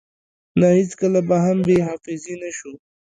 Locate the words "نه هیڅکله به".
0.59-1.37